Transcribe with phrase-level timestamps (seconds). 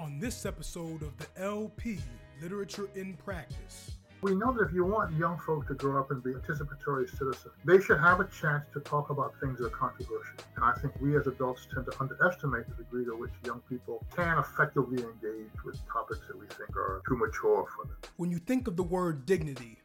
[0.00, 1.98] on this episode of the LP
[2.40, 3.90] Literature in Practice.
[4.22, 7.52] We know that if you want young folk to grow up and be participatory citizens,
[7.66, 10.36] they should have a chance to talk about things that are controversial.
[10.56, 14.02] And I think we as adults tend to underestimate the degree to which young people
[14.16, 17.96] can effectively engage with topics that we think are too mature for them.
[18.16, 19.76] When you think of the word dignity,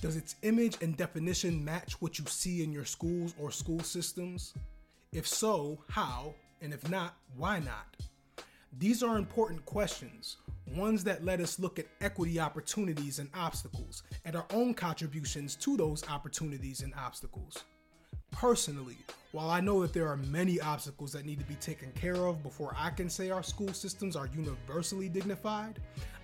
[0.00, 4.52] does its image and definition match what you see in your schools or school systems?
[5.12, 6.34] If so, how?
[6.60, 7.96] And if not, why not?
[8.78, 10.38] These are important questions,
[10.74, 15.76] ones that let us look at equity opportunities and obstacles and our own contributions to
[15.76, 17.62] those opportunities and obstacles.
[18.32, 18.96] Personally,
[19.30, 22.42] while I know that there are many obstacles that need to be taken care of
[22.42, 25.78] before I can say our school systems are universally dignified,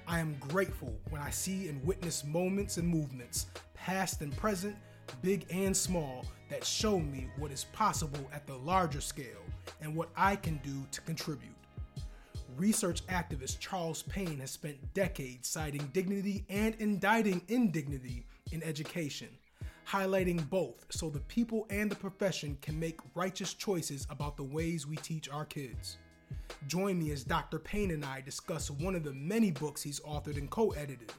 [0.08, 4.74] I am grateful when I see and witness moments and movements, past and present,
[5.22, 9.44] big and small, that show me what is possible at the larger scale
[9.80, 11.54] and what I can do to contribute.
[12.56, 19.28] Research activist Charles Payne has spent decades citing dignity and indicting indignity in education,
[19.88, 24.86] highlighting both so the people and the profession can make righteous choices about the ways
[24.86, 25.98] we teach our kids.
[26.66, 27.58] Join me as Dr.
[27.58, 31.12] Payne and I discuss one of the many books he's authored and co edited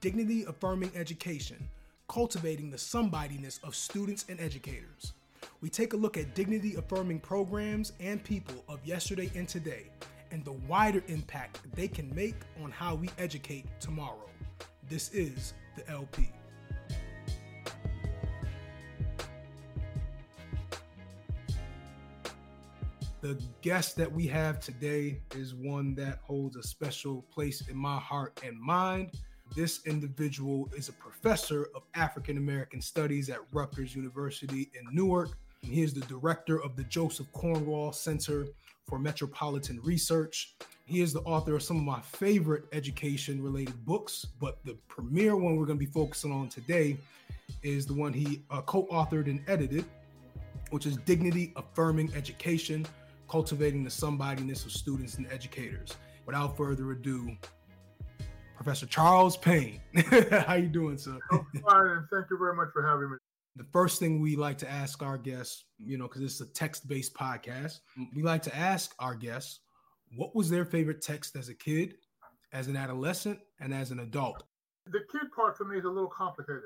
[0.00, 1.68] Dignity Affirming Education
[2.08, 5.12] Cultivating the Somebodyness of Students and Educators.
[5.60, 9.90] We take a look at dignity affirming programs and people of yesterday and today
[10.32, 14.28] and the wider impact they can make on how we educate tomorrow.
[14.88, 16.30] This is the LP.
[23.20, 27.96] The guest that we have today is one that holds a special place in my
[27.96, 29.12] heart and mind.
[29.54, 35.38] This individual is a professor of African American Studies at Rutgers University in Newark.
[35.62, 38.46] He is the director of the Joseph Cornwall Center
[38.86, 40.54] for Metropolitan Research.
[40.84, 45.36] He is the author of some of my favorite education related books, but the premier
[45.36, 46.98] one we're going to be focusing on today
[47.62, 49.84] is the one he uh, co authored and edited,
[50.70, 52.84] which is Dignity Affirming Education
[53.30, 55.96] Cultivating the Somebodyness of Students and Educators.
[56.26, 57.36] Without further ado,
[58.56, 59.80] Professor Charles Payne.
[60.46, 61.18] How you doing, sir?
[61.30, 63.16] I'm fine, and thank you very much for having me.
[63.56, 67.14] The first thing we like to ask our guests, you know, because it's a text-based
[67.14, 68.06] podcast, mm.
[68.14, 69.60] we like to ask our guests,
[70.16, 71.96] what was their favorite text as a kid,
[72.52, 74.42] as an adolescent, and as an adult?
[74.86, 76.62] The kid part for me is a little complicated.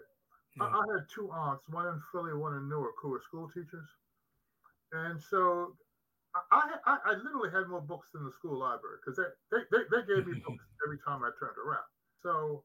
[0.56, 0.64] Yeah.
[0.64, 3.88] I, I had two aunts, one in Philly, one in Newark, who were school teachers,
[4.92, 5.74] and so
[6.50, 9.82] I, I, I literally had more books than the school library because they, they, they,
[9.90, 11.86] they gave me books every time I turned around.
[12.22, 12.64] So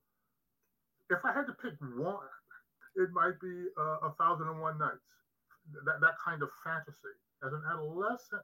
[1.10, 2.32] if I had to pick one,
[2.96, 5.08] it might be uh, A Thousand and One Nights,
[5.86, 7.16] that, that kind of fantasy.
[7.46, 8.44] As an adolescent,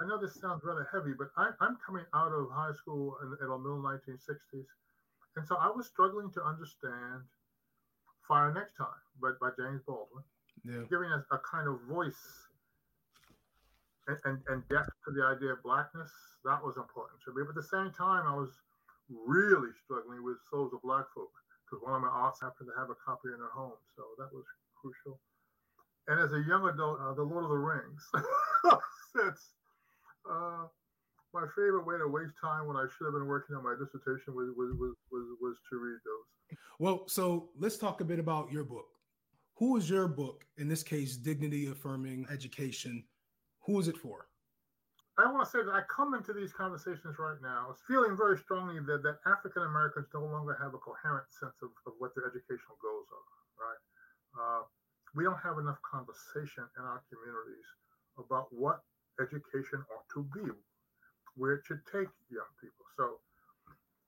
[0.00, 3.28] I know this sounds rather heavy, but I, I'm coming out of high school in,
[3.40, 4.66] in the middle 1960s.
[5.36, 7.22] And so I was struggling to understand
[8.26, 10.22] Fire Next Time by, by James Baldwin,
[10.64, 10.84] Yeah.
[10.90, 12.46] giving us a kind of voice
[14.08, 16.10] and, and, and depth to the idea of blackness.
[16.44, 17.42] That was important to me.
[17.46, 18.50] But at the same time, I was
[19.08, 21.30] really struggling with Souls of Black Folk
[21.72, 23.80] because one of my aunts happened to have a copy in her home.
[23.96, 24.44] So that was
[24.76, 25.18] crucial.
[26.06, 28.02] And as a young adult, uh, The Lord of the Rings.
[29.16, 29.40] Since
[30.28, 30.68] uh,
[31.32, 34.34] my favorite way to waste time when I should have been working on my dissertation
[34.34, 36.58] was, was, was, was, was to read those.
[36.78, 38.86] Well, so let's talk a bit about your book.
[39.56, 43.04] Who is your book, in this case, Dignity Affirming Education?
[43.64, 44.26] Who is it for?
[45.20, 48.80] I want to say that I come into these conversations right now feeling very strongly
[48.80, 52.80] that, that African Americans no longer have a coherent sense of, of what their educational
[52.80, 53.28] goals are,
[53.60, 53.82] right?
[54.32, 54.62] Uh,
[55.12, 57.68] we don't have enough conversation in our communities
[58.16, 58.80] about what
[59.20, 60.48] education ought to be,
[61.36, 62.84] where it should take young people.
[62.96, 63.20] So,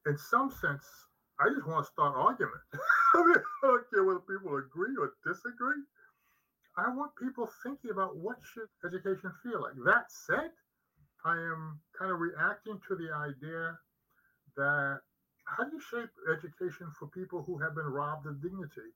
[0.08, 0.88] in some sense,
[1.36, 2.64] I just want to start argument.
[3.14, 5.84] I mean, I don't care whether people agree or disagree.
[6.76, 9.76] I want people thinking about what should education feel like.
[9.84, 10.50] That said,
[11.24, 13.78] I am kind of reacting to the idea
[14.56, 15.00] that
[15.44, 18.92] how do you shape education for people who have been robbed of dignity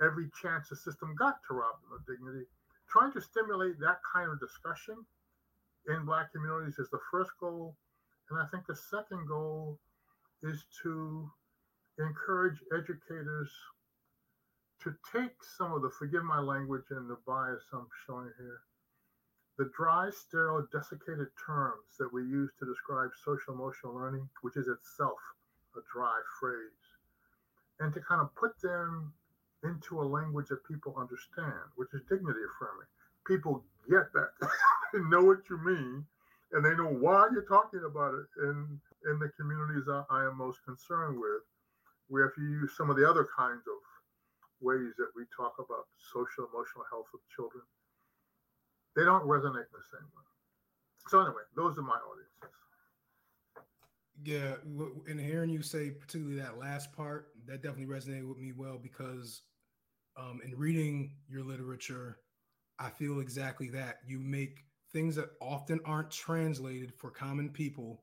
[0.00, 2.46] every chance the system got to rob them of dignity?
[2.88, 4.94] Trying to stimulate that kind of discussion
[5.88, 7.76] in Black communities is the first goal.
[8.30, 9.78] And I think the second goal
[10.42, 11.30] is to
[11.98, 13.50] encourage educators
[14.82, 18.60] to take some of the, forgive my language and the bias I'm showing here,
[19.58, 24.68] the dry, sterile, desiccated terms that we use to describe social emotional learning, which is
[24.68, 25.18] itself
[25.76, 26.84] a dry phrase,
[27.80, 29.12] and to kind of put them
[29.64, 32.86] into a language that people understand, which is dignity affirming.
[33.26, 34.30] People get that,
[34.92, 36.04] they know what you mean,
[36.52, 40.36] and they know why you're talking about it in in the communities I, I am
[40.38, 41.42] most concerned with.
[42.08, 43.80] Where if you use some of the other kinds of
[44.60, 47.62] ways that we talk about social emotional health of children,
[48.96, 50.24] they don't resonate the same way.
[51.08, 52.26] So anyway, those are my audiences.
[54.24, 54.54] Yeah,
[55.08, 59.42] and hearing you say particularly that last part, that definitely resonated with me well because
[60.16, 62.18] um, in reading your literature,
[62.78, 63.98] I feel exactly that.
[64.06, 68.02] You make things that often aren't translated for common people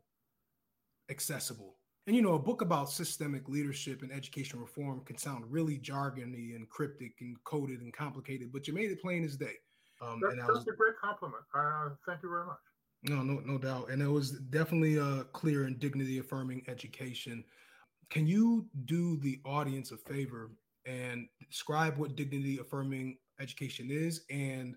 [1.09, 1.77] accessible.
[2.05, 6.55] And you know, a book about systemic leadership and education reform can sound really jargony
[6.55, 9.55] and cryptic and coded and complicated, but you made it plain as day.
[10.03, 11.43] Um, that's, and that was, a great compliment.
[11.55, 12.57] Uh, thank you very much.
[13.03, 13.89] No, no, no doubt.
[13.89, 17.43] And it was definitely a clear and dignity affirming education.
[18.09, 20.51] Can you do the audience a favor
[20.85, 24.75] and describe what dignity affirming education is and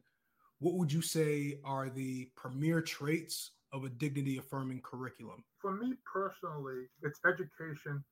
[0.58, 5.44] what would you say are the premier traits of a dignity affirming curriculum?
[5.60, 8.02] For me personally, it's education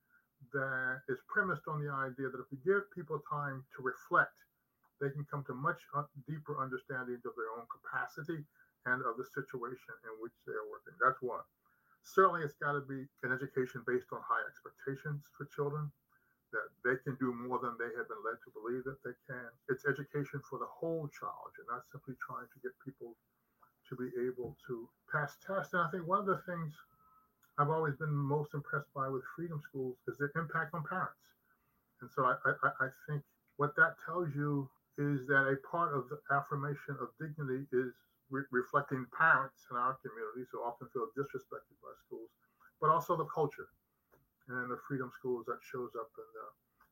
[0.53, 4.33] that is premised on the idea that if we give people time to reflect,
[5.05, 8.41] they can come to much uh, deeper understanding of their own capacity
[8.89, 10.97] and of the situation in which they are working.
[10.97, 11.45] That's one.
[12.05, 15.93] Certainly, it's got to be an education based on high expectations for children,
[16.53, 19.51] that they can do more than they have been led to believe that they can.
[19.69, 21.51] It's education for the whole child.
[21.57, 23.17] You're not simply trying to get people
[23.89, 25.75] to be able to pass tests.
[25.75, 26.73] And I think one of the things
[27.59, 31.25] I've always been most impressed by with freedom schools is their impact on parents.
[32.01, 33.23] And so I, I, I think
[33.57, 34.69] what that tells you
[34.99, 37.91] is that a part of the affirmation of dignity is
[38.31, 42.31] re- reflecting parents in our communities who often feel disrespected by schools,
[42.81, 43.69] but also the culture
[44.49, 46.47] and the freedom schools that shows up in the,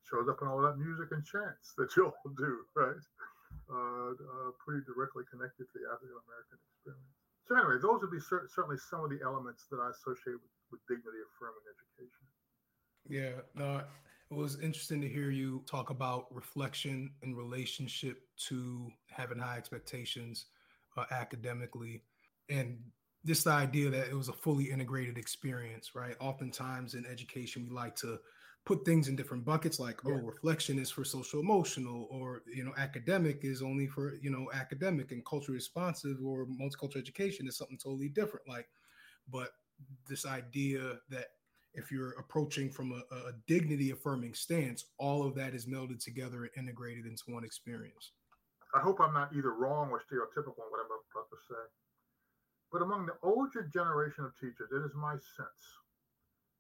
[0.09, 3.05] shows up in all that music and chants that you all do, right?
[3.71, 7.13] Uh, uh, pretty directly connected to the African American experience.
[7.47, 10.55] So anyway, those would be cer- certainly some of the elements that I associate with,
[10.73, 12.25] with dignity affirming education.
[13.07, 13.85] Yeah, no,
[14.33, 20.47] it was interesting to hear you talk about reflection in relationship to having high expectations
[20.97, 22.03] uh, academically
[22.49, 22.79] and
[23.25, 27.95] this idea that it was a fully integrated experience right oftentimes in education we like
[27.95, 28.19] to
[28.65, 30.17] put things in different buckets like oh, yeah.
[30.23, 34.49] oh reflection is for social emotional or you know academic is only for you know
[34.55, 38.69] academic and culturally responsive or multicultural education is something totally different like
[39.31, 39.51] but
[40.09, 41.27] this idea that
[41.75, 46.43] if you're approaching from a, a dignity affirming stance all of that is melded together
[46.43, 48.13] and integrated into one experience
[48.73, 51.65] I hope I'm not either wrong or stereotypical in what I'm about to say.
[52.73, 55.63] But among the older generation of teachers, it is my sense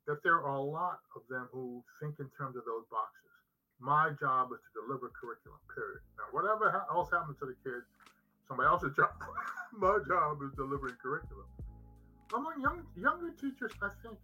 [0.06, 3.32] that there are a lot of them who think in terms of those boxes.
[3.80, 6.04] My job is to deliver curriculum, period.
[6.20, 7.88] Now, whatever else happens to the kids,
[8.46, 9.16] somebody else's job.
[9.72, 11.48] my job is delivering curriculum.
[12.36, 14.20] Among young, younger teachers, I think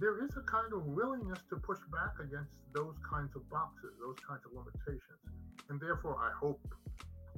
[0.00, 4.16] there is a kind of willingness to push back against those kinds of boxes, those
[4.26, 5.22] kinds of limitations.
[5.70, 6.60] And therefore, I hope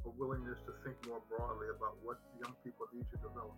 [0.04, 3.54] a willingness to think more broadly about what young people need to develop.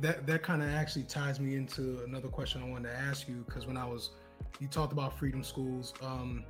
[0.00, 3.44] that that kind of actually ties me into another question I wanted to ask you
[3.44, 4.10] because when I was
[4.60, 6.44] you talked about freedom schools um,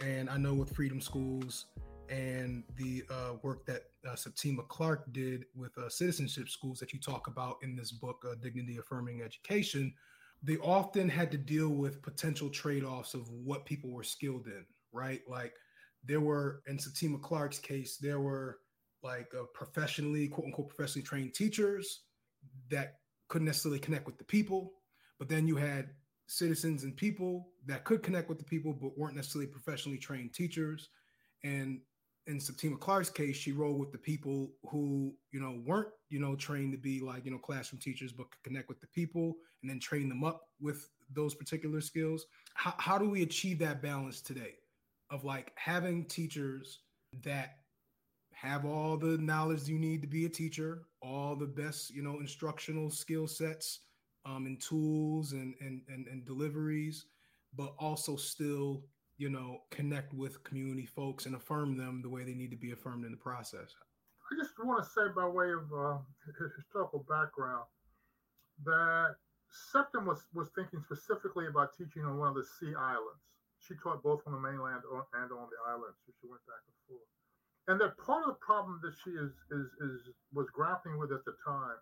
[0.00, 1.66] and I know with freedom schools
[2.08, 7.00] and the uh, work that uh, Septima Clark did with uh, citizenship schools that you
[7.00, 9.92] talk about in this book, uh, Dignity Affirming Education,
[10.42, 14.64] they often had to deal with potential trade offs of what people were skilled in,
[14.92, 15.20] right?
[15.28, 15.54] Like
[16.04, 18.60] there were, in Septima Clark's case, there were
[19.02, 22.02] like uh, professionally, quote unquote, professionally trained teachers
[22.70, 22.94] that
[23.28, 24.72] couldn't necessarily connect with the people.
[25.18, 25.90] But then you had
[26.28, 30.88] citizens and people that could connect with the people, but weren't necessarily professionally trained teachers.
[31.44, 31.80] And
[32.28, 36.36] in Septima Clark's case, she rolled with the people who, you know, weren't, you know,
[36.36, 39.70] trained to be like, you know, classroom teachers, but could connect with the people and
[39.70, 42.26] then train them up with those particular skills.
[42.54, 44.56] How, how do we achieve that balance today
[45.10, 46.80] of like having teachers
[47.24, 47.56] that
[48.34, 52.20] have all the knowledge you need to be a teacher, all the best, you know,
[52.20, 53.80] instructional skill sets
[54.26, 57.06] um, and tools and, and, and, and deliveries,
[57.56, 58.84] but also still
[59.18, 62.70] you know, connect with community folks and affirm them the way they need to be
[62.70, 63.74] affirmed in the process.
[64.30, 65.98] I just want to say, by way of uh,
[66.56, 67.66] historical background,
[68.64, 69.18] that
[69.50, 73.26] Septima was, was thinking specifically about teaching on one of the sea islands.
[73.58, 76.78] She taught both on the mainland and on the islands, so she went back and
[76.86, 77.10] forth.
[77.66, 81.26] And that part of the problem that she is, is, is was grappling with at
[81.26, 81.76] the time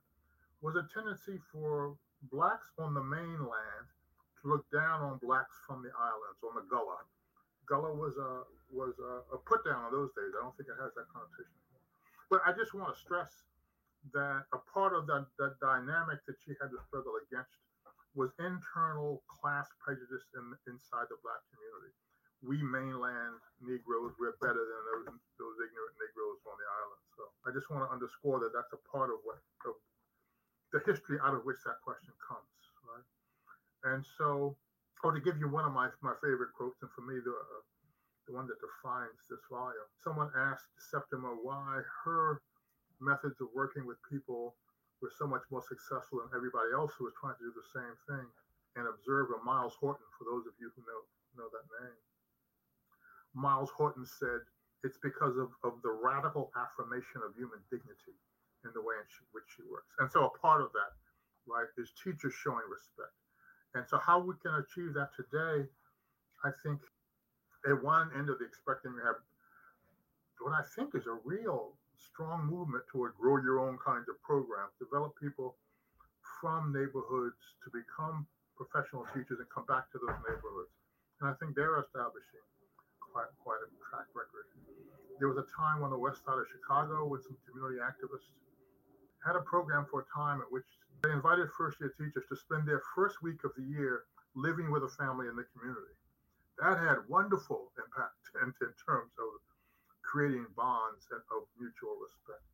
[0.65, 1.95] was a tendency for
[2.33, 3.87] blacks on the mainland
[4.41, 7.05] to look down on blacks from the islands, on the Gullah,
[7.69, 10.35] Gullah was a was a, a put down in those days.
[10.35, 11.87] I don't think it has that connotation anymore.
[12.31, 13.47] But I just want to stress
[14.15, 17.55] that a part of that, that dynamic that she had to struggle against
[18.15, 21.93] was internal class prejudice in, inside the black community.
[22.41, 25.07] We mainland Negroes, we're better than those,
[25.37, 27.03] those ignorant Negroes on the island.
[27.17, 29.77] So I just want to underscore that that's a part of what of
[30.73, 32.57] the history out of which that question comes,
[32.89, 33.07] right?
[33.93, 34.57] And so,
[35.05, 37.63] or to give you one of my, my favorite quotes, and for me, the, uh,
[38.27, 42.43] the one that defines this volume, someone asked Septima why her
[42.99, 44.57] methods of working with people
[45.05, 47.97] were so much more successful than everybody else who was trying to do the same
[48.09, 48.27] thing.
[48.77, 51.03] And observe a Myles Horton, for those of you who know
[51.37, 52.01] know that name.
[53.33, 54.41] Myles Horton said,
[54.85, 58.17] it's because of, of the radical affirmation of human dignity
[58.65, 59.93] in the way in which she works.
[60.01, 60.93] And so a part of that,
[61.45, 63.13] right, is teachers showing respect.
[63.77, 65.69] And so how we can achieve that today,
[66.41, 66.81] I think
[67.69, 69.21] at one end of the spectrum, we have
[70.41, 74.73] what I think is a real strong movement toward grow your own kinds of programs,
[74.81, 75.57] develop people
[76.41, 78.25] from neighborhoods to become
[78.57, 80.73] professional teachers and come back to those neighborhoods.
[81.21, 82.45] And I think they're establishing
[83.01, 84.49] quite quite a track record.
[85.21, 88.33] There was a time on the west side of Chicago with some community activists
[89.25, 90.69] had a program for a time at which
[91.03, 94.85] they invited first year teachers to spend their first week of the year living with
[94.85, 95.97] a family in the community.
[96.59, 99.41] That had wonderful impact in, in terms of
[100.03, 102.47] creating bonds of mutual respect.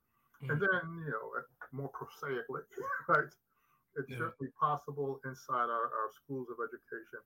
[0.43, 0.51] Mm-hmm.
[0.51, 1.39] And then, you know,
[1.71, 2.67] more prosaically,
[3.09, 3.31] right?
[3.95, 4.25] It's yeah.
[4.25, 7.21] certainly possible inside our, our schools of education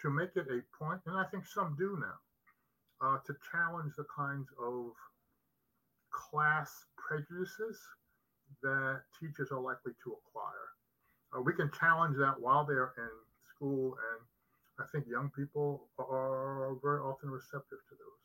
[0.00, 2.18] to make it a point, and I think some do now,
[3.04, 4.92] uh, to challenge the kinds of
[6.10, 7.78] class prejudices
[8.62, 10.68] that teachers are likely to acquire.
[11.36, 13.10] Uh, we can challenge that while they're in
[13.54, 14.20] school, and
[14.78, 18.20] I think young people are very often receptive to those.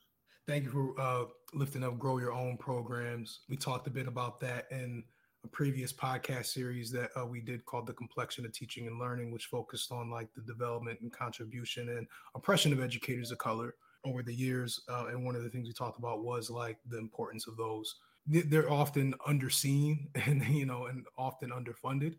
[0.47, 3.39] Thank you for uh, lifting up Grow Your Own programs.
[3.49, 5.03] We talked a bit about that in
[5.43, 9.31] a previous podcast series that uh, we did called The Complexion of Teaching and Learning,
[9.31, 13.75] which focused on like the development and contribution and oppression of educators of color
[14.05, 14.81] over the years.
[14.89, 17.95] Uh, and one of the things we talked about was like the importance of those.
[18.27, 22.15] They're often underseen and, you know, and often underfunded,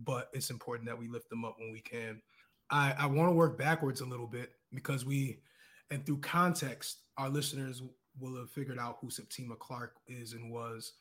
[0.00, 2.20] but it's important that we lift them up when we can.
[2.70, 5.40] I, I want to work backwards a little bit because we,
[5.90, 7.82] and through context, our listeners
[8.18, 10.94] will have figured out who Septima Clark is and was.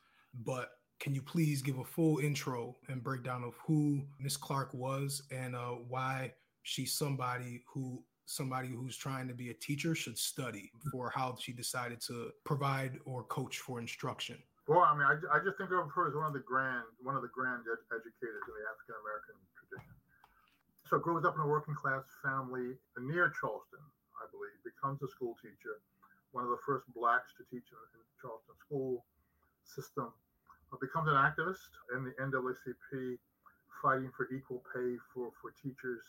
[0.43, 5.23] But can you please give a full intro and breakdown of who Miss Clark was
[5.31, 10.71] and uh, why she's somebody who somebody who's trying to be a teacher should study
[10.91, 14.37] for how she decided to provide or coach for instruction?
[14.67, 17.15] Well, I mean, I, I just think of her as one of the grand, one
[17.15, 19.95] of the grand ed- educators in the African American tradition.
[20.87, 23.83] So grows up in a working class family near Charleston,
[24.21, 25.81] I believe, becomes a school teacher,
[26.31, 29.03] one of the first blacks to teach in, in Charleston school
[29.65, 30.11] system,
[30.71, 33.17] uh, becomes an activist in the NAACP,
[33.81, 36.03] fighting for equal pay for, for teachers.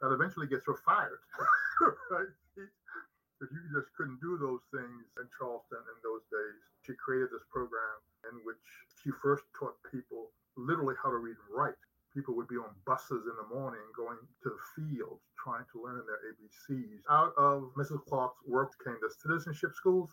[0.00, 1.18] That eventually gets her fired,
[2.10, 2.30] right?
[2.54, 6.60] Because you just couldn't do those things in Charleston in those days.
[6.86, 7.98] She created this program
[8.30, 8.62] in which
[9.02, 11.78] she first taught people literally how to read and write
[12.18, 16.02] people would be on buses in the morning going to the fields trying to learn
[16.06, 17.00] their ABCs.
[17.10, 18.04] Out of Mrs.
[18.08, 20.10] Clark's work came the citizenship schools,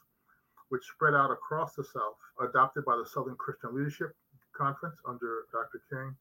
[0.69, 4.15] which spread out across the South, adopted by the Southern Christian Leadership
[4.55, 5.81] Conference under Dr.
[5.89, 6.15] King.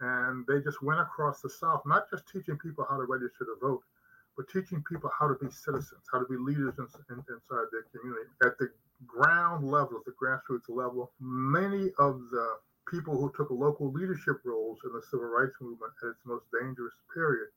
[0.00, 3.56] And they just went across the South, not just teaching people how to register to
[3.60, 3.82] vote,
[4.36, 7.84] but teaching people how to be citizens, how to be leaders in, in, inside their
[7.92, 8.30] community.
[8.42, 8.70] At the
[9.06, 12.56] ground level, at the grassroots level, many of the
[12.88, 16.94] people who took local leadership roles in the civil rights movement at its most dangerous
[17.12, 17.48] period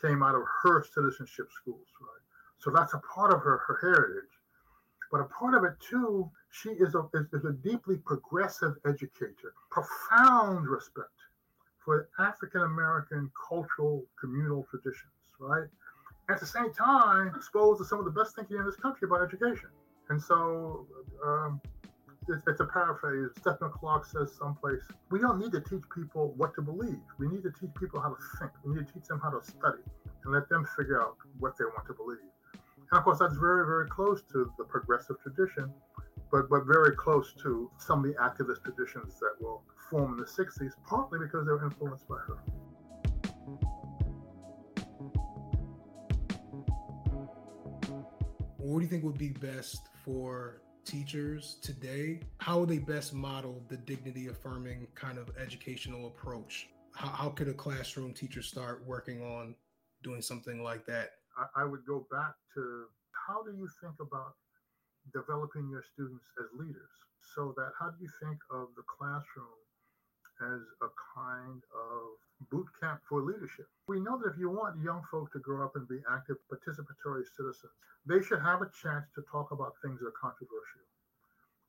[0.00, 2.22] came out of her citizenship schools, right?
[2.58, 4.30] So that's a part of her, her heritage.
[5.10, 9.54] But a part of it too, she is a, is, is a deeply progressive educator,
[9.70, 11.08] profound respect
[11.88, 15.08] for African American cultural communal traditions,
[15.40, 15.66] right?
[16.28, 19.22] At the same time, exposed to some of the best thinking in this country about
[19.22, 19.70] education.
[20.10, 20.86] And so
[21.24, 21.62] um,
[22.28, 23.30] it's, it's a paraphrase.
[23.42, 27.00] Septima Clark says someplace, we don't need to teach people what to believe.
[27.16, 28.52] We need to teach people how to think.
[28.66, 29.80] We need to teach them how to study
[30.24, 32.28] and let them figure out what they want to believe.
[32.52, 35.72] And of course, that's very, very close to the progressive tradition,
[36.30, 40.24] but, but very close to some of the activist traditions that will form in the
[40.24, 42.38] 60s, partly because they were influenced by her.
[48.58, 53.62] What do you think would be best for teachers today, how would they best model
[53.68, 56.70] the dignity affirming kind of educational approach?
[56.94, 59.54] How, how could a classroom teacher start working on
[60.02, 61.10] doing something like that?
[61.36, 64.32] I, I would go back to how do you think about
[65.12, 66.94] developing your students as leaders?
[67.34, 69.58] So that how do you think of the classroom
[70.40, 72.14] as a kind of
[72.50, 73.66] boot camp for leadership.
[73.88, 77.26] We know that if you want young folk to grow up and be active, participatory
[77.26, 77.74] citizens,
[78.06, 80.86] they should have a chance to talk about things that are controversial.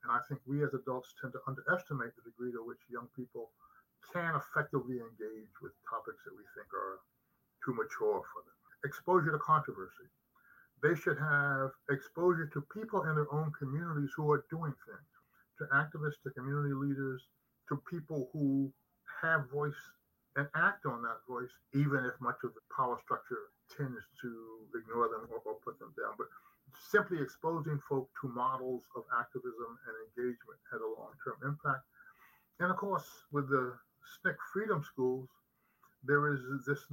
[0.06, 3.50] And I think we as adults tend to underestimate the degree to which young people
[4.14, 7.02] can effectively engage with topics that we think are
[7.60, 8.56] too mature for them.
[8.86, 10.08] Exposure to controversy.
[10.82, 15.10] They should have exposure to people in their own communities who are doing things,
[15.58, 17.22] to activists, to community leaders,
[17.68, 18.72] to people who
[19.22, 19.76] have voice
[20.36, 24.30] and act on that voice, even if much of the power structure tends to
[24.78, 26.14] ignore them or, or put them down.
[26.16, 26.28] But
[26.90, 31.84] simply exposing folk to models of activism and engagement had a long term impact.
[32.60, 33.74] And of course, with the
[34.24, 35.28] SNCC Freedom Schools,
[36.04, 36.84] there is this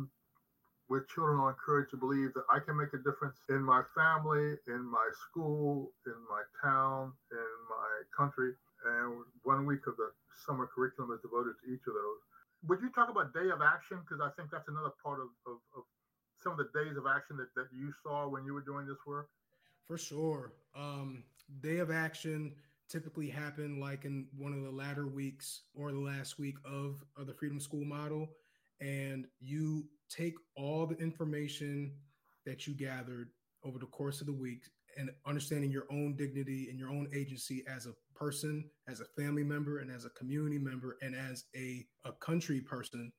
[0.88, 4.56] where children are encouraged to believe that I can make a difference in my family,
[4.68, 8.54] in my school, in my town, in my country.
[8.86, 10.12] And one week of the
[10.46, 12.22] summer curriculum is devoted to each of those.
[12.68, 14.00] Would you talk about day of action?
[14.02, 15.84] Because I think that's another part of, of, of,
[16.40, 19.02] some of the days of action that, that you saw when you were doing this
[19.08, 19.28] work.
[19.88, 20.54] For sure.
[20.76, 21.24] Um,
[21.62, 22.54] day of action
[22.88, 27.26] typically happen like in one of the latter weeks or the last week of, of
[27.26, 28.30] the Freedom School model.
[28.82, 31.92] And you take all the information
[32.46, 33.30] that you gathered
[33.64, 34.64] over the course of the week
[34.98, 39.44] and understanding your own dignity and your own agency as a person, as a family
[39.44, 43.12] member, and as a community member, and as a, a country person.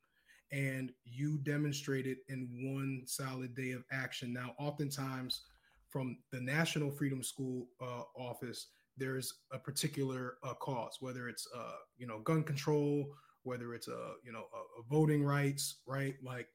[0.51, 4.33] And you demonstrate it in one solid day of action.
[4.33, 5.43] Now, oftentimes
[5.91, 11.77] from the National Freedom School uh, office, there's a particular uh, cause, whether it's uh,
[11.97, 13.07] you know gun control,
[13.49, 16.15] whether it's a you know a, a voting rights, right?
[16.23, 16.49] Like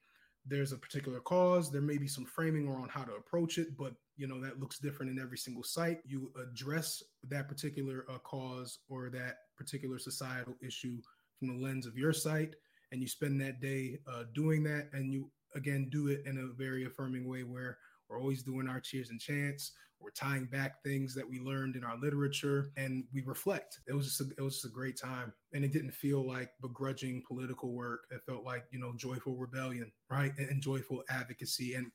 [0.45, 1.71] there's a particular cause.
[1.71, 4.79] There may be some framing on how to approach it, but you know that looks
[4.79, 5.99] different in every single site.
[6.05, 11.01] You address that particular uh, cause or that particular societal issue
[11.39, 12.55] from the lens of your site,
[12.91, 16.53] and you spend that day uh, doing that, and you again do it in a
[16.57, 17.77] very affirming way where
[18.09, 19.73] we're always doing our cheers and chants.
[19.99, 23.79] We're tying back things that we learned in our literature, and we reflect.
[23.87, 26.49] It was just a, it was just a great time, and it didn't feel like
[26.61, 28.01] begrudging political work.
[28.11, 31.89] It felt like you know joyful rebellion, right, and, and joyful advocacy and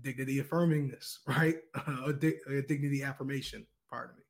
[0.00, 3.66] dignity affirming this, right, uh, a, di- a dignity affirmation.
[3.88, 4.22] Pardon me.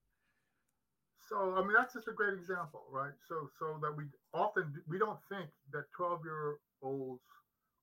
[1.28, 3.12] So I mean that's just a great example, right?
[3.28, 4.04] So so that we
[4.34, 7.22] often we don't think that 12 year olds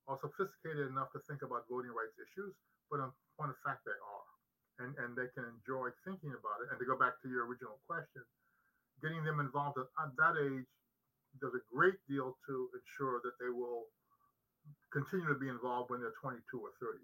[0.08, 2.54] are sophisticated enough to think about voting rights issues,
[2.90, 3.00] but
[3.38, 4.28] point of fact they are
[4.82, 6.70] and, and they can enjoy thinking about it.
[6.70, 8.22] And to go back to your original question,
[9.02, 10.66] getting them involved at, at that age
[11.40, 13.86] does a great deal to ensure that they will
[14.92, 16.98] continue to be involved when they're 22 or 32.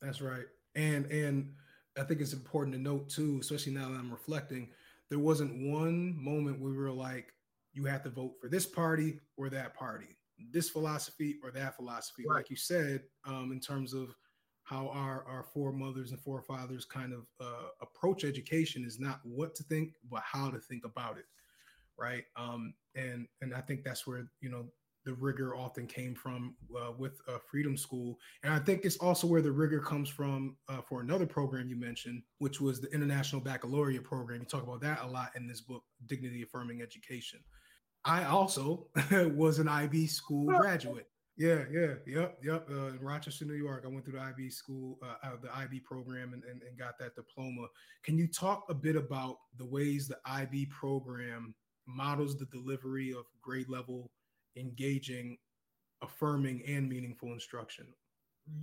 [0.00, 0.46] That's right.
[0.74, 1.52] And and
[1.96, 4.68] I think it's important to note too, especially now that I'm reflecting,
[5.08, 7.32] there wasn't one moment where we were like,
[7.72, 10.16] you have to vote for this party or that party,
[10.50, 12.24] this philosophy or that philosophy.
[12.28, 12.36] Right.
[12.36, 14.14] Like you said, um, in terms of
[14.64, 19.62] how our, our foremothers and forefathers kind of uh, approach education is not what to
[19.64, 21.26] think, but how to think about it,
[21.98, 22.24] right?
[22.36, 24.64] Um, and and I think that's where you know
[25.04, 29.26] the rigor often came from uh, with uh, Freedom School, and I think it's also
[29.26, 33.42] where the rigor comes from uh, for another program you mentioned, which was the International
[33.42, 34.40] Baccalaureate program.
[34.40, 37.40] You talk about that a lot in this book, Dignity Affirming Education.
[38.06, 38.86] I also
[39.34, 41.08] was an IB school graduate.
[41.36, 42.68] Yeah, yeah, yep, yep.
[42.70, 45.80] Uh, in Rochester, New York, I went through the IB school, uh, uh the IB
[45.80, 47.66] program, and, and, and got that diploma.
[48.04, 51.54] Can you talk a bit about the ways the IB program
[51.86, 54.12] models the delivery of grade level,
[54.56, 55.36] engaging,
[56.02, 57.86] affirming, and meaningful instruction?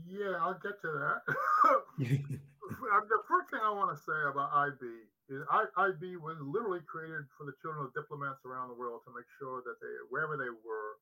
[0.08, 1.22] Yeah, I'll get to that.
[2.00, 4.86] the first thing I want to say about IB
[5.28, 9.12] is I, IB was literally created for the children of diplomats around the world to
[9.12, 11.02] make sure that they, wherever they were,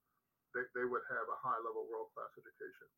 [0.53, 2.89] they, they would have a high level world class education.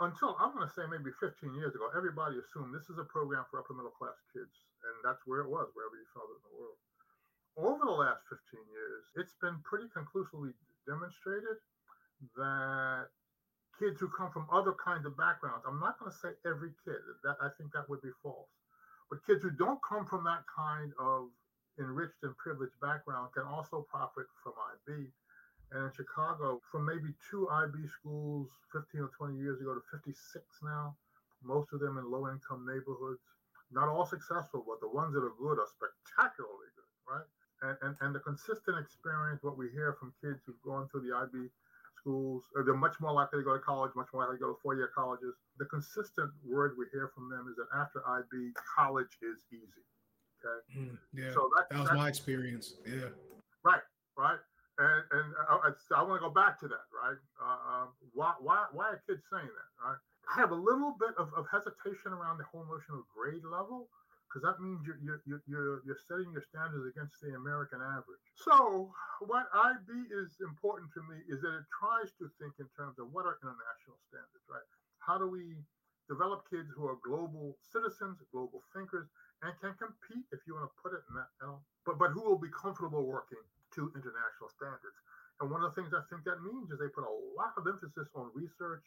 [0.00, 3.44] Until I'm going to say maybe 15 years ago, everybody assumed this is a program
[3.52, 6.44] for upper middle class kids, and that's where it was, wherever you saw it in
[6.48, 6.78] the world.
[7.60, 8.40] Over the last 15
[8.72, 10.56] years, it's been pretty conclusively
[10.88, 11.60] demonstrated
[12.36, 13.12] that
[13.76, 17.00] kids who come from other kinds of backgrounds, I'm not going to say every kid,
[17.24, 18.48] that I think that would be false,
[19.12, 21.28] but kids who don't come from that kind of
[21.76, 25.12] enriched and privileged background can also profit from IB
[25.72, 30.16] and in Chicago, from maybe two IB schools 15 or 20 years ago to 56
[30.62, 30.96] now,
[31.42, 33.22] most of them in low income neighborhoods.
[33.70, 37.28] Not all successful, but the ones that are good are spectacularly good, right?
[37.62, 41.14] And, and, and the consistent experience, what we hear from kids who've gone through the
[41.14, 41.50] IB
[42.00, 42.42] schools.
[42.54, 44.90] They're much more likely to go to college, much more likely to go to four-year
[44.94, 45.34] colleges.
[45.58, 49.84] The consistent word we hear from them is that after IB, college is easy.
[50.40, 50.80] Okay.
[50.80, 51.32] Mm, yeah.
[51.32, 52.74] So that, that was my experience.
[52.86, 53.12] Yeah.
[53.62, 53.84] Right.
[54.16, 54.38] Right.
[54.80, 56.88] And and I, I, want to go back to that.
[56.88, 57.20] Right.
[57.36, 59.70] Uh, um, why why why are kids saying that?
[59.76, 60.00] Right.
[60.24, 63.92] I have a little bit of, of hesitation around the whole notion of grade level
[64.30, 68.22] because that means you're, you're, you're, you're setting your standards against the American average.
[68.38, 68.94] So,
[69.26, 73.10] what IB is important to me is that it tries to think in terms of
[73.10, 74.62] what are international standards, right?
[75.02, 75.58] How do we
[76.06, 79.10] develop kids who are global citizens, global thinkers,
[79.42, 82.14] and can compete, if you want to put it in that, you know, but, but
[82.14, 83.42] who will be comfortable working
[83.76, 84.98] to international standards?
[85.40, 87.64] And one of the things I think that means is they put a lot of
[87.64, 88.84] emphasis on research,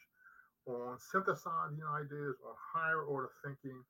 [0.70, 3.82] on synthesizing ideas, on higher order thinking,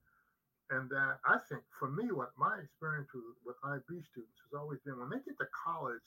[0.70, 4.80] and that I think for me, what my experience with, with IB students has always
[4.80, 6.02] been when they get to college,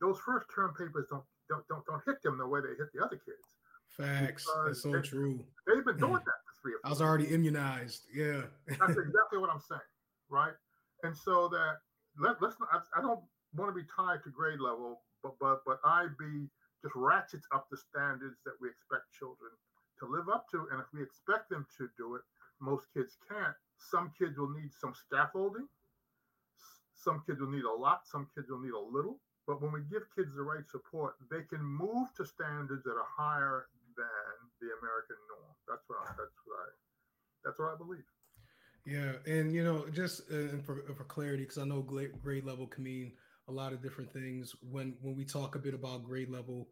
[0.00, 3.04] those first term papers don't don't don't, don't hit them the way they hit the
[3.04, 3.60] other kids.
[3.92, 4.48] Facts.
[4.64, 5.44] That's so they, true.
[5.66, 6.72] They've been doing that for three.
[6.84, 8.08] I was already immunized.
[8.08, 8.48] Yeah.
[8.66, 9.92] That's exactly what I'm saying,
[10.30, 10.56] right?
[11.02, 11.84] And so that
[12.18, 12.68] let, let's not.
[12.72, 13.20] I, I don't
[13.54, 16.48] want to be tied to grade level, but but but IB
[16.82, 19.52] just ratchets up the standards that we expect children
[20.00, 22.22] to live up to, and if we expect them to do it,
[22.60, 23.54] most kids can't
[23.90, 25.66] some kids will need some scaffolding.
[26.94, 28.06] Some kids will need a lot.
[28.06, 29.18] Some kids will need a little.
[29.46, 33.10] But when we give kids the right support, they can move to standards that are
[33.10, 35.52] higher than the American norm.
[35.66, 36.68] That's what I, that's what I
[37.44, 38.06] that's what I believe.
[38.86, 42.68] Yeah, and you know, just uh, for for clarity, because I know grade, grade level
[42.68, 43.12] can mean
[43.48, 44.54] a lot of different things.
[44.62, 46.68] When when we talk a bit about grade level,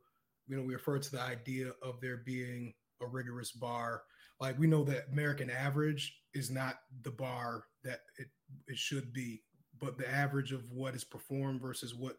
[0.46, 4.02] you know, we refer to the idea of there being a rigorous bar
[4.40, 8.28] like we know that American average is not the bar that it,
[8.66, 9.42] it should be,
[9.78, 12.16] but the average of what is performed versus what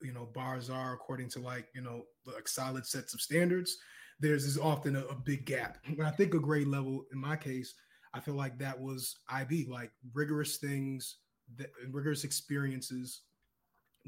[0.00, 3.76] you know bars are according to like you know like solid sets of standards.
[4.20, 5.78] There's is often a, a big gap.
[5.96, 7.74] When I think of grade level, in my case,
[8.14, 11.18] I feel like that was IB, like rigorous things
[11.56, 13.22] that rigorous experiences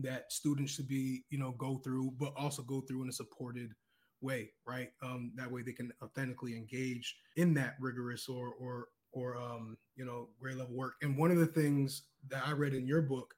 [0.02, 3.72] that students should be, you know, go through, but also go through in a supported
[4.20, 4.90] way, right?
[5.02, 10.04] Um, that way they can authentically engage in that rigorous or or or um, you
[10.04, 10.94] know grade level work.
[11.02, 13.34] And one of the things that I read in your book,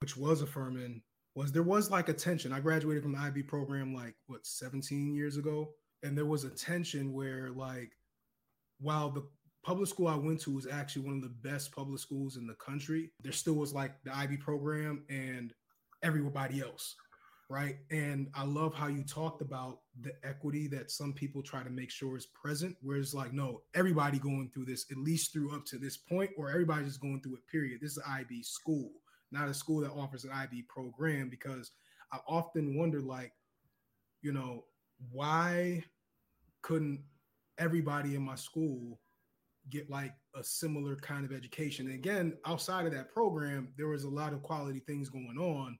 [0.00, 1.02] which was affirming,
[1.34, 2.52] was there was like a tension.
[2.52, 5.70] I graduated from the IB program like what 17 years ago,
[6.02, 7.92] and there was a tension where like
[8.80, 9.26] while the
[9.64, 12.54] public school I went to was actually one of the best public schools in the
[12.54, 15.54] country, there still was like the IB program and
[16.02, 16.96] everybody else
[17.52, 17.76] right?
[17.90, 21.90] And I love how you talked about the equity that some people try to make
[21.90, 25.76] sure is present, whereas like, no, everybody going through this, at least through up to
[25.76, 27.80] this point, or everybody just going through it, period.
[27.82, 28.90] This is an IB school,
[29.32, 31.72] not a school that offers an IB program, because
[32.10, 33.32] I often wonder, like,
[34.22, 34.64] you know,
[35.10, 35.84] why
[36.62, 37.02] couldn't
[37.58, 38.98] everybody in my school
[39.68, 41.84] get like a similar kind of education?
[41.84, 45.76] And again, outside of that program, there was a lot of quality things going on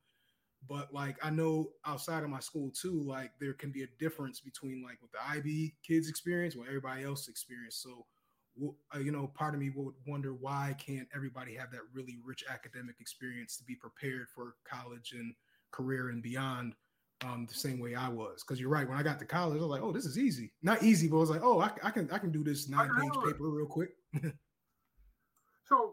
[0.69, 4.41] but like I know outside of my school too, like there can be a difference
[4.41, 7.77] between like what the IB kids experience, what everybody else experience.
[7.77, 8.07] So,
[8.95, 12.45] uh, you know, part of me would wonder why can't everybody have that really rich
[12.49, 15.35] academic experience to be prepared for college and
[15.73, 16.75] career and beyond
[17.25, 18.43] um, the same way I was.
[18.43, 20.53] Because you're right, when I got to college, I was like, oh, this is easy.
[20.63, 22.91] Not easy, but I was like, oh, I, I can I can do this nine
[23.01, 23.91] page paper real quick.
[25.65, 25.93] so,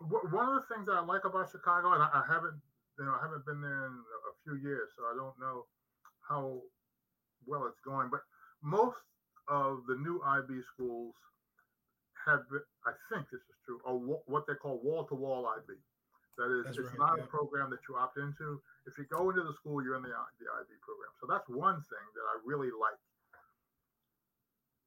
[0.00, 2.60] one of the things that I like about Chicago, and I, I haven't
[3.00, 5.64] you know, I haven't been there in a few years, so I don't know
[6.20, 6.60] how
[7.48, 8.12] well it's going.
[8.12, 8.20] But
[8.60, 9.00] most
[9.48, 11.16] of the new IB schools
[12.28, 13.96] have, been, I think this is true, are
[14.28, 15.80] what they call wall-to-wall IB.
[16.36, 17.24] That is, that's it's right, not yeah.
[17.24, 18.60] a program that you opt into.
[18.84, 21.12] If you go into the school, you're in the, the IB program.
[21.16, 23.00] So that's one thing that I really like.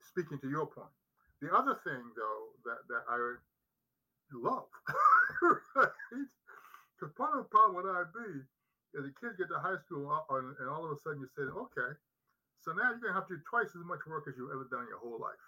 [0.05, 0.93] Speaking to your point,
[1.41, 3.17] the other thing though that that I
[4.29, 4.69] love,
[5.75, 5.89] right,
[6.95, 8.45] because part of the problem with IB
[8.93, 11.91] is the kids get to high school and all of a sudden you say, okay,
[12.61, 14.69] so now you're going to have to do twice as much work as you've ever
[14.69, 15.45] done your whole life.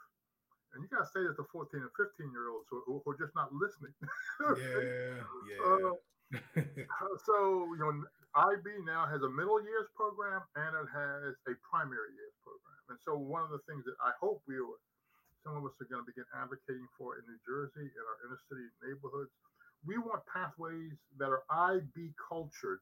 [0.75, 3.15] And you got to say that to 14 and 15 year olds who, who, are
[3.15, 3.95] just not listening.
[4.59, 5.95] yeah, yeah.
[6.35, 7.95] Uh, so, you know,
[8.35, 12.81] IB now has a middle years program and it has a primary years program.
[12.91, 14.79] And so, one of the things that I hope we are,
[15.47, 18.41] some of us are going to begin advocating for in New Jersey in our inner
[18.51, 19.31] city neighborhoods
[19.85, 22.79] we want pathways that are IB cultured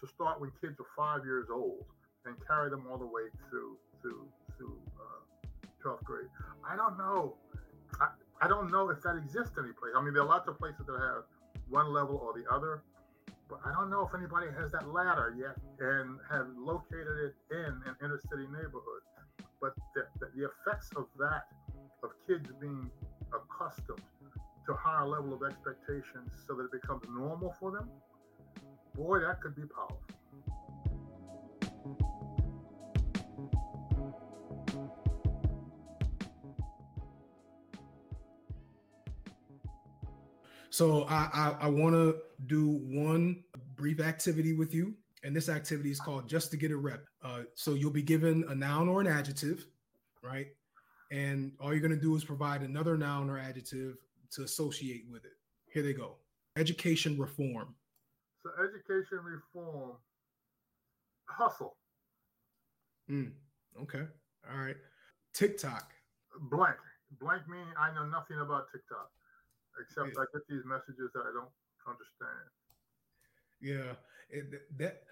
[0.00, 1.84] to start when kids are five years old
[2.26, 4.26] and carry them all the way through through
[4.58, 6.28] through uh, 12th grade.
[6.68, 7.36] I don't know.
[8.00, 8.08] I,
[8.42, 9.92] I don't know if that exists any place.
[9.96, 11.24] I mean, there are lots of places that have
[11.68, 12.82] one level or the other,
[13.48, 17.82] But I don't know if anybody has that ladder yet and have located it in
[17.86, 19.04] an inner city neighborhood.
[19.60, 21.46] But the, the, the effects of that,
[22.02, 22.90] of kids being
[23.32, 24.02] accustomed
[24.66, 27.88] to a higher level of expectations so that it becomes normal for them,
[28.94, 30.00] boy, that could be powerful.
[40.70, 43.44] So I, I, I want to do one
[43.76, 47.04] brief activity with you, and this activity is called just to get a rep.
[47.22, 49.66] Uh, so you'll be given a noun or an adjective,
[50.20, 50.48] right?
[51.12, 53.98] And all you're going to do is provide another noun or adjective
[54.32, 55.32] to associate with it.
[55.72, 56.16] Here they go.
[56.56, 57.74] Education reform.
[58.42, 59.92] So education reform,
[61.26, 61.76] hustle.
[63.10, 63.32] Mm,
[63.82, 64.04] okay.
[64.50, 64.76] All right.
[65.32, 65.92] TikTok.
[66.50, 66.76] Blank.
[67.20, 69.10] Blank meaning I know nothing about TikTok
[69.80, 71.50] except I get these messages that I don't
[71.86, 72.48] understand.
[73.60, 73.94] Yeah,
[74.30, 75.02] it, that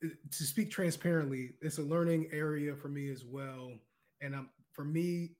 [0.00, 3.72] it, to speak transparently, it's a learning area for me as well.
[4.20, 5.32] And I'm for me,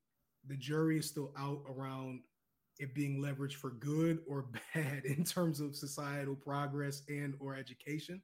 [0.46, 2.20] the jury is still out around
[2.78, 8.22] it being leveraged for good or bad in terms of societal progress and or education.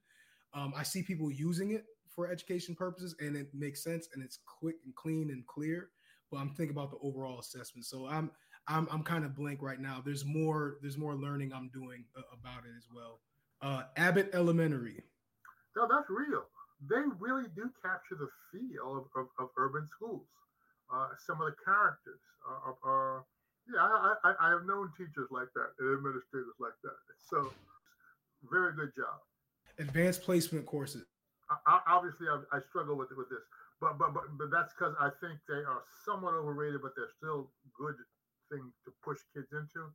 [0.55, 4.38] Um, I see people using it for education purposes, and it makes sense, and it's
[4.47, 5.88] quick and clean and clear.
[6.31, 7.87] But I'm thinking about the overall assessment.
[7.87, 8.31] So I'm
[8.69, 10.03] I'm I'm kind of blank right now.
[10.05, 13.21] There's more there's more learning I'm doing uh, about it as well.
[13.61, 15.03] Uh, Abbott Elementary.
[15.77, 16.45] No, that's real.
[16.88, 20.27] They really do capture the feel of, of, of urban schools.
[20.93, 23.25] Uh, some of the characters are, are
[23.70, 26.98] yeah, I, I, I, have known teachers like that and administrators like that.
[27.16, 27.53] So,
[28.50, 29.16] very good job.
[29.79, 31.09] Advanced placement courses.
[31.48, 33.44] I, obviously, I, I, struggle with with this,
[33.81, 37.50] but but but, but that's because I think they are somewhat overrated, but they're still
[37.77, 37.96] good
[38.53, 39.88] thing to push kids into,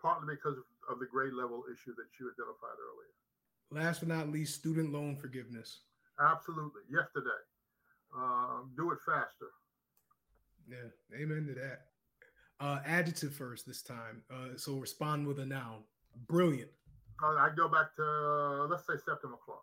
[0.00, 3.14] partly because of, of the grade level issue that you identified earlier.
[3.70, 5.80] Last but not least, student loan forgiveness.
[6.18, 6.82] Absolutely.
[6.90, 7.42] Yesterday.
[8.14, 9.50] Um, do it faster.
[10.68, 11.91] Yeah, amen to that.
[12.62, 14.22] Uh, adjective first this time.
[14.32, 15.82] Uh, so respond with a noun.
[16.28, 16.70] Brilliant.
[17.22, 19.60] Uh, I go back to, uh, let's say, Septima Clark.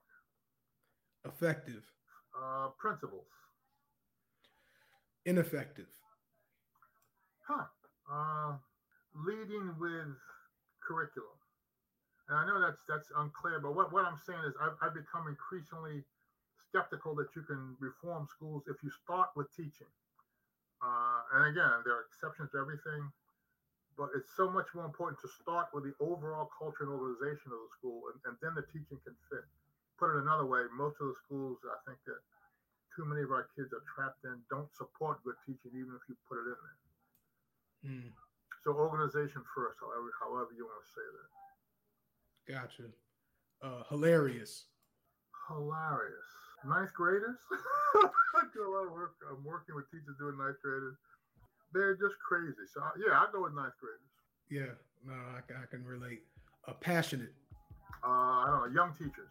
[1.26, 1.84] Effective.
[2.38, 3.28] Uh, principles.
[5.26, 5.88] Ineffective.
[7.48, 7.66] Huh
[8.12, 8.58] uh,
[9.14, 10.18] leading with
[10.82, 11.38] curriculum.
[12.30, 15.28] And I know that's that's unclear, but what, what I'm saying is I've, I've become
[15.28, 16.04] increasingly
[16.70, 19.90] skeptical that you can reform schools if you start with teaching.
[20.80, 23.04] Uh, and again, there are exceptions to everything,
[24.00, 27.60] but it's so much more important to start with the overall culture and organization of
[27.60, 29.44] the school, and, and then the teaching can fit.
[30.00, 32.24] Put it another way, most of the schools I think that
[32.96, 36.15] too many of our kids are trapped in don't support good teaching, even if you
[36.28, 36.80] put it in there.
[37.92, 38.10] Mm.
[38.63, 41.30] So organization first, however, however you want to say that.
[42.56, 42.88] Gotcha.
[43.62, 44.65] Uh, hilarious.
[45.48, 46.49] Hilarious.
[46.67, 47.38] Ninth graders.
[47.95, 49.15] I do a lot of work.
[49.30, 50.95] I'm working with teachers doing ninth graders.
[51.74, 52.67] They're just crazy.
[52.74, 54.10] So yeah, I go with ninth graders.
[54.50, 54.74] Yeah,
[55.06, 56.24] no, I, I can relate.
[56.67, 57.34] Uh, passionate.
[58.04, 59.30] Uh, I don't know, young teachers.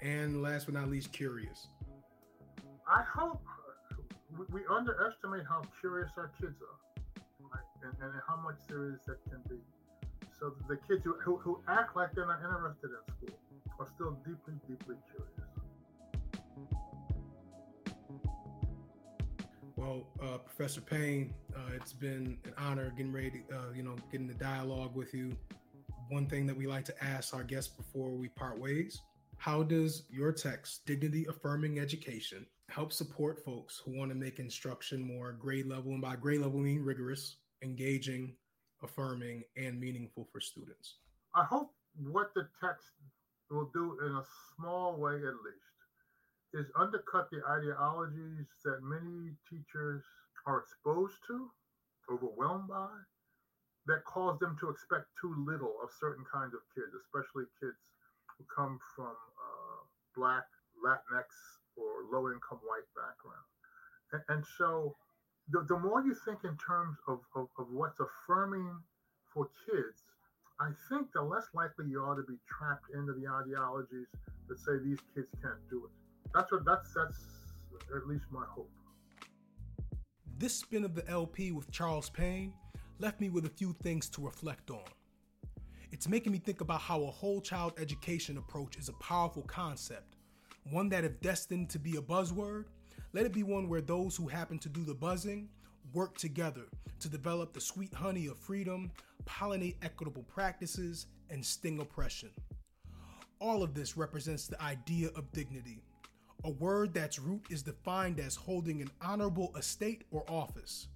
[0.00, 1.68] And last but not least, curious.
[2.88, 3.40] I hope
[4.50, 6.82] we underestimate how curious our kids are
[7.82, 9.60] and, and how much there is that can be.
[10.38, 13.38] So the kids who, who, who act like they're not interested in school
[13.78, 15.41] are still deeply, deeply curious.
[19.76, 23.96] Well, uh, Professor Payne, uh, it's been an honor getting ready, to, uh, you know,
[24.10, 25.36] getting the dialogue with you.
[26.08, 29.00] One thing that we like to ask our guests before we part ways:
[29.38, 35.02] How does your text, "Dignity Affirming Education," help support folks who want to make instruction
[35.02, 38.36] more grade level, and by grade level, mean rigorous, engaging,
[38.82, 40.98] affirming, and meaningful for students.
[41.34, 42.86] I hope what the text
[43.50, 44.24] will do in a
[44.56, 45.71] small way at least
[46.54, 50.02] is undercut the ideologies that many teachers
[50.46, 51.50] are exposed to,
[52.12, 52.92] overwhelmed by,
[53.86, 57.78] that cause them to expect too little of certain kinds of kids, especially kids
[58.36, 59.80] who come from uh,
[60.14, 60.44] Black,
[60.78, 61.26] Latinx,
[61.76, 63.48] or low income white background.
[64.12, 64.94] And, and so
[65.50, 68.70] the, the more you think in terms of, of, of what's affirming
[69.32, 70.04] for kids,
[70.60, 74.06] I think the less likely you are to be trapped into the ideologies
[74.48, 76.01] that say these kids can't do it.
[76.34, 77.18] That's what that's that's
[77.94, 78.70] at least my hope.
[80.38, 82.52] This spin of the LP with Charles Payne
[82.98, 84.84] left me with a few things to reflect on.
[85.92, 90.16] It's making me think about how a whole child education approach is a powerful concept,
[90.70, 92.64] one that, if destined to be a buzzword,
[93.12, 95.48] let it be one where those who happen to do the buzzing
[95.92, 96.62] work together
[97.00, 98.90] to develop the sweet honey of freedom,
[99.26, 102.30] pollinate equitable practices, and sting oppression.
[103.40, 105.82] all of this represents the idea of dignity,
[106.44, 110.88] a word that's root is defined as holding an honorable estate or office.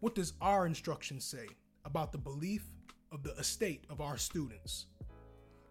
[0.00, 1.46] What does our instruction say
[1.84, 2.64] about the belief
[3.12, 4.86] of the estate of our students?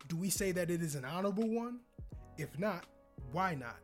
[0.08, 1.80] Do we say that it is an honorable one?
[2.38, 2.86] If not,
[3.32, 3.80] why not?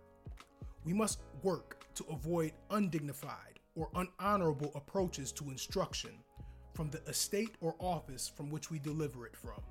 [0.84, 6.12] We must work to avoid undignified or unhonorable approaches to instruction
[6.74, 9.62] from the estate or office from which we deliver it from.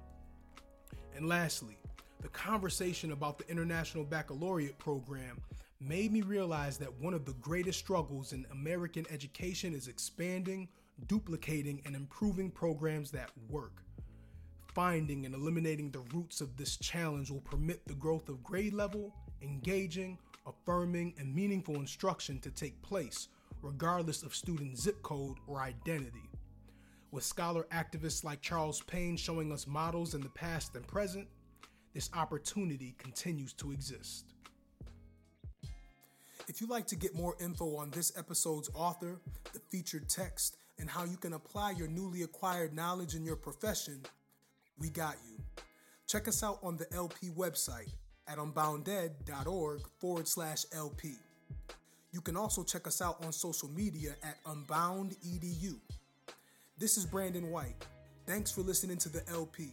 [1.15, 1.79] And lastly,
[2.25, 5.39] the conversation about the International Baccalaureate program
[5.79, 10.67] made me realize that one of the greatest struggles in American education is expanding,
[11.07, 13.83] duplicating, and improving programs that work.
[14.75, 19.15] Finding and eliminating the roots of this challenge will permit the growth of grade level,
[19.43, 23.29] engaging, affirming, and meaningful instruction to take place,
[23.61, 26.31] regardless of student zip code or identity.
[27.11, 31.29] With scholar activists like Charles Payne showing us models in the past and present,
[31.95, 34.27] this opportunity continues to exist.
[36.49, 39.19] If you'd like to get more info on this episode's author,
[39.53, 44.01] the featured text, and how you can apply your newly acquired knowledge in your profession,
[44.79, 45.37] we got you.
[46.07, 47.91] Check us out on the LP website
[48.29, 51.15] at unbounded.org forward slash LP.
[52.13, 55.77] You can also check us out on social media at unboundedu.
[56.77, 57.87] This is Brandon White.
[58.27, 59.73] Thanks for listening to the LP.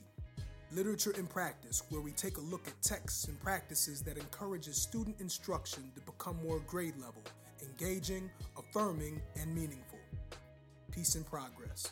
[0.73, 5.19] Literature in Practice, where we take a look at texts and practices that encourages student
[5.19, 7.21] instruction to become more grade level,
[7.61, 9.99] engaging, affirming, and meaningful.
[10.89, 11.91] Peace and progress.